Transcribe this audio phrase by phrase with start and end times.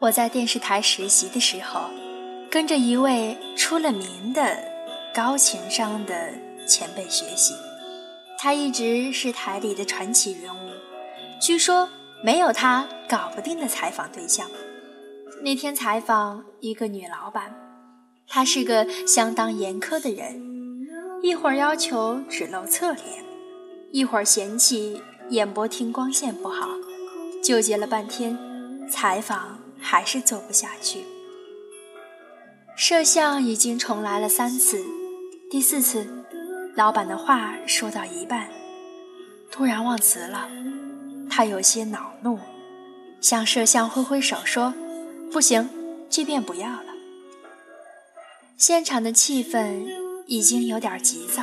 [0.00, 1.82] 我在电视台实习的时候，
[2.50, 4.56] 跟着一位出了名的
[5.14, 6.32] 高情商的
[6.66, 7.52] 前辈学习。
[8.38, 10.70] 他一直是台里的传奇人物，
[11.38, 11.86] 据说
[12.24, 14.50] 没有他搞不定的采访对象。
[15.42, 17.54] 那天采访一个女老板，
[18.26, 20.42] 她是个相当严苛的人，
[21.22, 23.04] 一会儿要求只露侧脸，
[23.92, 26.70] 一会儿嫌弃演播厅光线不好，
[27.44, 28.38] 纠结了半天，
[28.88, 29.58] 采访。
[29.80, 31.04] 还是做不下去。
[32.76, 34.82] 摄像已经重来了三次，
[35.50, 36.06] 第四次，
[36.74, 38.48] 老板的话说到一半，
[39.50, 40.48] 突然忘词了。
[41.28, 42.38] 他有些恼怒，
[43.20, 44.72] 向摄像挥挥手说
[45.30, 45.68] ：“不行，
[46.08, 46.86] 这遍不要了。”
[48.56, 49.86] 现场的气氛
[50.26, 51.42] 已经有点急躁，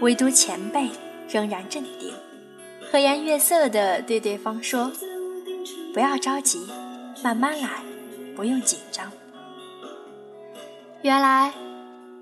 [0.00, 0.90] 唯独前辈
[1.28, 2.12] 仍然镇定，
[2.90, 4.92] 和颜悦色地对对方说
[5.94, 6.66] ：“不要着急。”
[7.22, 7.82] 慢慢来，
[8.34, 9.10] 不用紧张。
[11.02, 11.52] 原来，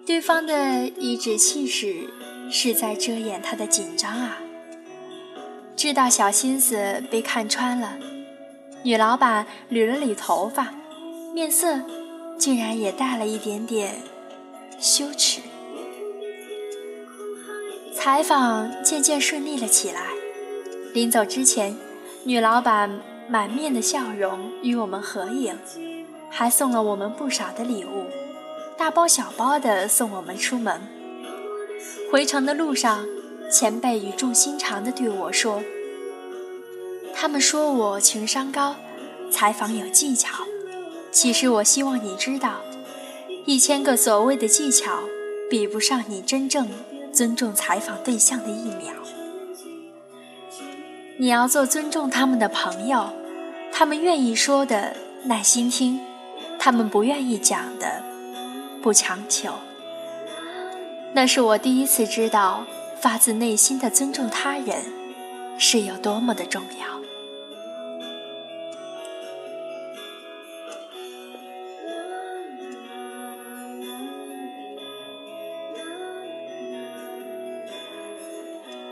[0.06, 2.08] 对方的颐指气使
[2.50, 4.38] 是在遮掩他的紧张啊！
[5.76, 7.98] 知道小心思被看穿了，
[8.82, 10.74] 女老板捋了捋头发，
[11.34, 11.80] 面色
[12.38, 13.96] 竟然也带了一点点
[14.78, 15.40] 羞耻。
[17.94, 20.08] 采访渐渐顺利了起来。
[20.94, 21.76] 临走之前，
[22.24, 23.00] 女老板。
[23.30, 25.56] 满面的笑容与我们合影，
[26.28, 28.06] 还送了我们不少的礼物，
[28.76, 30.80] 大包小包的送我们出门。
[32.10, 33.06] 回程的路上，
[33.48, 35.62] 前辈语重心长的对我说
[37.14, 38.74] ：“他们说我情商高，
[39.30, 40.42] 采访有技巧。
[41.12, 42.62] 其实我希望你知道，
[43.46, 45.04] 一千个所谓的技巧，
[45.48, 46.68] 比不上你真正
[47.12, 48.92] 尊重采访对象的一秒。
[51.20, 53.10] 你要做尊重他们的朋友。”
[53.70, 56.00] 他们愿意说的耐心听，
[56.58, 58.02] 他们不愿意讲的
[58.80, 59.52] 不强求。
[61.12, 62.64] 那是我第一次知道，
[63.00, 64.82] 发自内心的尊重他人
[65.58, 66.88] 是有多么的重要。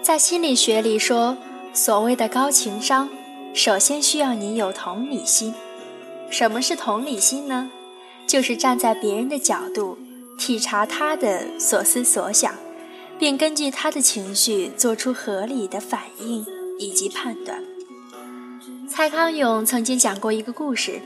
[0.02, 1.36] 在心理学里说，
[1.72, 3.08] 所谓的高情商。
[3.54, 5.54] 首先需要你有同理心。
[6.30, 7.70] 什么是同理心呢？
[8.26, 9.96] 就是站在别人的角度，
[10.38, 12.54] 体察他的所思所想，
[13.18, 16.44] 并根据他的情绪做出合理的反应
[16.78, 17.62] 以及判断。
[18.86, 21.00] 蔡康永曾经讲过一个故事：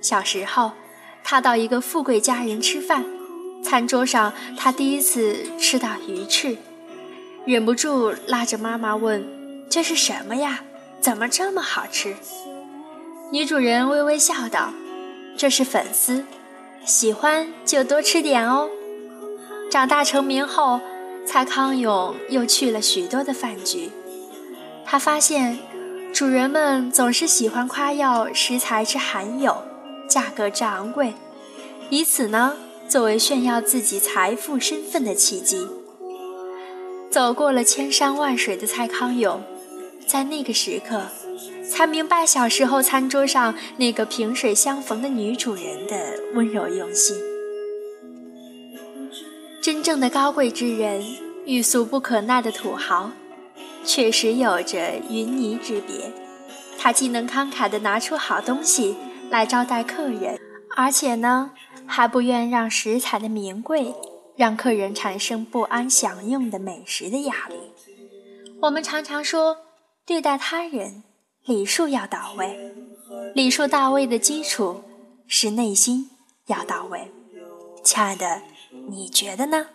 [0.00, 0.72] 小时候，
[1.22, 3.04] 他到一个富贵家人吃饭，
[3.62, 6.56] 餐桌上他第一次吃到鱼翅，
[7.44, 9.22] 忍不住拉着妈妈问
[9.74, 10.62] ：“这是什么呀？”
[11.02, 12.14] 怎么这么好吃？
[13.32, 14.72] 女主人微微笑道
[15.36, 16.24] ：“这是粉丝，
[16.84, 18.70] 喜欢就多吃点哦。”
[19.68, 20.80] 长大成名后，
[21.26, 23.90] 蔡康永又去了许多的饭局。
[24.86, 25.58] 他发现，
[26.12, 29.60] 主人们总是喜欢夸耀食材之罕有，
[30.08, 31.14] 价格之昂贵，
[31.90, 32.56] 以此呢
[32.88, 35.66] 作为炫耀自己财富身份的契机。
[37.10, 39.42] 走过了千山万水的蔡康永。
[40.06, 41.06] 在那个时刻，
[41.68, 47.16] 才明白小时候餐桌上那个萍水相逢的女主人的温柔用心。
[49.62, 51.02] 真正的高贵之人
[51.46, 53.10] 与俗不可耐的土豪，
[53.82, 56.12] 确实有着云泥之别。
[56.78, 58.94] 他既能慷慨地拿出好东西
[59.30, 60.38] 来招待客人，
[60.76, 61.52] 而且呢，
[61.86, 63.94] 还不愿让食材的名贵
[64.36, 67.54] 让客人产生不安享用的美食的压力。
[68.60, 69.63] 我们常常说。
[70.06, 71.02] 对待他人，
[71.46, 72.74] 礼数要到位。
[73.34, 74.82] 礼数到位的基础
[75.26, 76.10] 是内心
[76.46, 77.10] 要到位。
[77.82, 78.42] 亲爱的，
[78.90, 79.68] 你觉得呢？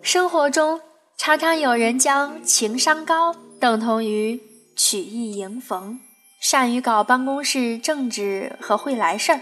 [0.00, 0.80] 生活中
[1.18, 4.40] 常常有人将情商高等同于
[4.74, 6.00] 曲意迎逢，
[6.40, 9.40] 善于搞办公室政治和会来事儿，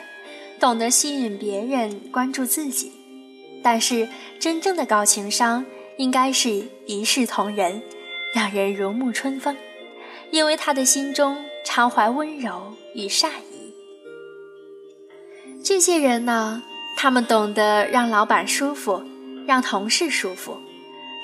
[0.59, 2.91] 懂得吸引别人关注自己。
[3.63, 4.09] 但是，
[4.41, 5.65] 真正的高情商
[5.99, 7.81] 应该是一视同仁。
[8.35, 9.57] 让人如沐春风，
[10.31, 13.75] 因为他的心中常怀温柔与善意。
[15.65, 16.63] 这些人呢，
[16.97, 19.03] 他们懂得让老板舒服，
[19.47, 20.59] 让同事舒服，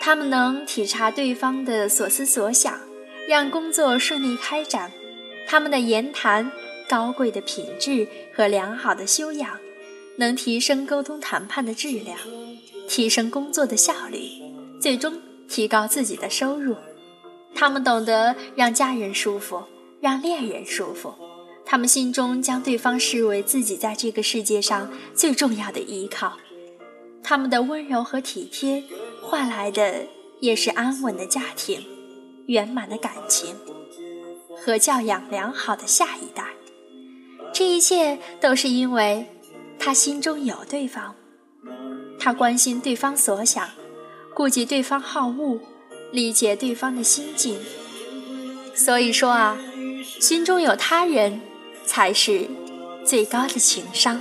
[0.01, 2.79] 他们能体察对方的所思所想，
[3.29, 4.91] 让工作顺利开展。
[5.47, 6.51] 他们的言谈、
[6.89, 9.59] 高贵的品质和良好的修养，
[10.17, 12.19] 能提升沟通谈判的质量，
[12.89, 14.21] 提升工作的效率，
[14.81, 16.75] 最终提高自己的收入。
[17.55, 19.63] 他们懂得让家人舒服，
[20.01, 21.15] 让恋人舒服，
[21.65, 26.35] 他们心中将对方视为自己在这个世界上最重要的依靠。
[27.23, 28.83] 他们的温柔和体贴，
[29.23, 30.07] 换来的
[30.41, 31.83] 也是安稳的家庭、
[32.47, 33.57] 圆满的感情
[34.59, 36.49] 和教养良好的下一代。
[37.53, 39.27] 这一切都是因为
[39.79, 41.15] 他心中有对方，
[42.19, 43.71] 他关心对方所想，
[44.35, 45.61] 顾及对方好恶，
[46.13, 47.59] 理解对方的心境。
[48.75, 49.57] 所以说啊，
[50.21, 51.41] 心中有他人，
[51.87, 52.49] 才是
[53.05, 54.21] 最高的情商。